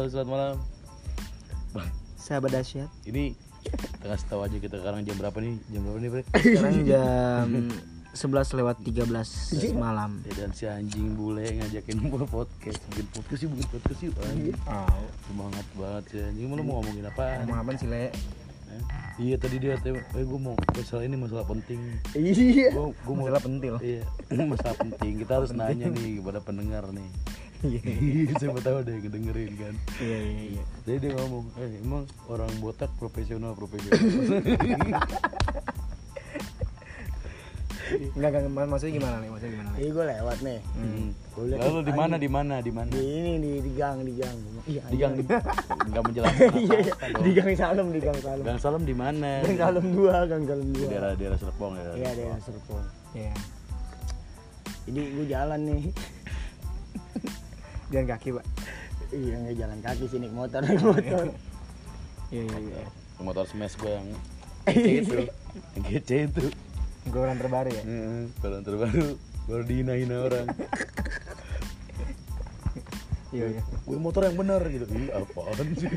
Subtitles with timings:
[0.00, 0.56] Halo, selamat malam.
[2.16, 2.88] Sahabat dahsyat.
[3.04, 3.36] Ini
[3.68, 5.60] kita kasih tahu aja kita sekarang jam berapa nih?
[5.68, 6.22] Jam berapa nih, Bre?
[6.40, 7.48] Sekarang jam
[8.16, 10.24] 11 lewat 13 malam.
[10.24, 14.14] Ya, dan si anjing bule ngajakin gua podcast, bikin podcast yuk, bikin podcast yuk.
[14.24, 14.56] Anjing.
[14.64, 16.46] Oh, Semangat banget sih anjing.
[16.48, 17.24] Mau lu mau ngomongin apa?
[17.44, 18.08] ngomong apa sih, Le?
[19.20, 21.76] Iya tadi dia tanya, eh gue mau masalah ini masalah penting.
[22.16, 22.72] Iya.
[22.72, 23.74] Gue gue mau Masalah pentil.
[23.84, 24.02] Iya,
[24.48, 25.12] masalah penting.
[25.20, 27.10] Kita harus nanya nih kepada pendengar nih.
[27.60, 27.80] Iya.
[28.40, 29.74] Siapa tahu ada yang ngedengerin kan.
[30.00, 30.62] Iya, iya, iya.
[30.88, 34.00] Jadi dia ngomong, eh emang orang botak profesional profesional.
[37.90, 39.28] Enggak, enggak, mak- maksudnya gimana nih?
[39.34, 39.80] Maksudnya gimana nih?
[39.82, 40.58] Ini gue lewat nih.
[40.78, 41.08] Hmm.
[41.34, 42.90] Gua Lalu di mana di mana di mana?
[42.94, 44.36] Di ini di, di gang di gang.
[44.62, 44.82] Iya.
[44.86, 46.78] Di gang enggak menjelaskan Iya iya.
[46.86, 47.22] apa-apa dong.
[47.26, 48.44] Di gang Salem di gang Salem.
[48.46, 49.30] Gang Salam di mana?
[49.42, 50.86] Gang Salem dua, gang Salem Di dua.
[50.88, 51.82] daerah daerah Serpong ya.
[51.98, 52.84] Iya daerah Serpong.
[53.10, 53.34] Iya.
[54.86, 55.82] Jadi gue jalan nih.
[57.90, 58.44] Jalan kaki, Pak.
[59.10, 61.26] Iya nggak jalan kaki sih naik motor naik motor.
[62.30, 62.86] Iya, iya, iya.
[63.18, 64.06] Motor smash gue yang
[64.70, 65.14] kece itu.
[65.74, 66.44] Yang kece itu.
[67.10, 67.82] Gue orang terbaru ya.
[67.82, 69.18] Heeh, Kalau terbaru
[69.50, 70.46] baru dihina-hina orang.
[73.34, 73.62] Iya, iya.
[73.82, 74.86] Gue motor yang benar gitu.
[74.94, 75.90] Ih, apaan sih?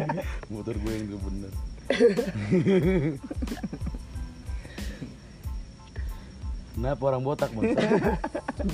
[0.49, 1.53] Motor gue yang benar.
[6.73, 7.77] Kenapa orang botak bang?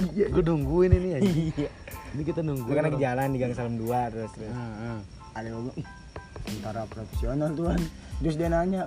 [0.07, 1.27] gue nungguin ini aja.
[1.27, 1.69] Iya.
[2.09, 2.65] Ini kita nungguin.
[2.65, 4.49] Gue kan lagi jalan di Gang Salem 2 terus terus.
[4.53, 4.97] Heeh.
[5.37, 5.87] Ada yang ngomong "Ih,
[6.45, 7.79] tentara profesional tuan.
[8.19, 8.81] Terus dia nanya,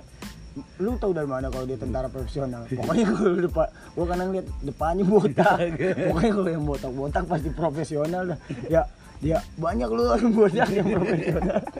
[0.77, 2.67] lu tahu dari mana kalau dia tentara profesional?
[2.67, 5.57] Pokoknya kalau depan, gua kadang lihat depannya botak.
[6.11, 8.39] Pokoknya kalau yang botak-botak pasti profesional dah.
[8.67, 8.81] Ya,
[9.23, 11.61] dia banyak lu orang botak yang profesional.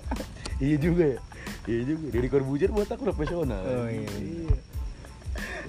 [0.63, 1.19] Iya juga ya.
[1.67, 2.05] Iya juga.
[2.15, 3.59] Dari Corbuzier botak profesional.
[3.67, 4.07] Oh, iya.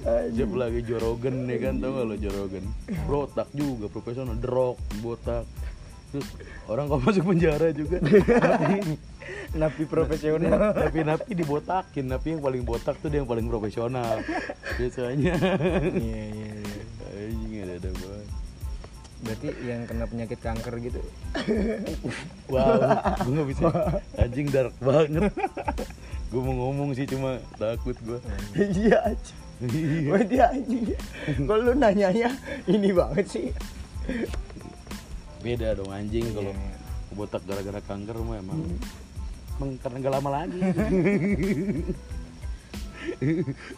[0.05, 2.69] Siap lagi Jorogen nih kan tau gak lo Jorogen
[3.09, 5.49] Botak juga profesional Drog botak
[6.71, 8.99] orang kalau masuk penjara juga Napi
[9.61, 10.75] Napi profesional.
[10.75, 14.21] Napi napi dibotakin Napi yang paling botak tuh dia yang paling profesional
[14.77, 15.35] Biasanya
[15.95, 17.63] Iya, iya, iya.
[17.65, 18.29] Ada ada banget
[19.25, 21.01] Berarti yang kena penyakit kanker gitu.
[22.53, 22.77] Wow
[23.25, 23.67] Gue gak bisa
[24.21, 25.33] Anjing dark banget
[26.29, 28.19] Gue mau ngomong sih cuma takut gue
[28.59, 29.35] Iya aja.
[29.63, 30.99] Iya Wah dia anjing.
[31.47, 32.29] Kalau lu nanyanya
[32.67, 33.47] ini banget sih.
[35.45, 36.25] Beda dong anjing.
[36.33, 36.77] Kalau Iya.
[37.15, 38.59] botak gara-gara kanker mah emang
[39.55, 40.59] emang karena gak lama lagi.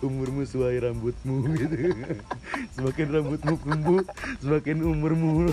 [0.00, 1.76] Umurmu sesuai rambutmu gitu.
[2.78, 4.00] Semakin rambutmu tumbuh
[4.38, 5.50] semakin umurmu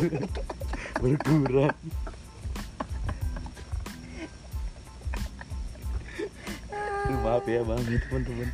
[1.02, 1.74] berkurang.
[7.04, 8.50] Aduh, maaf ya bang teman-teman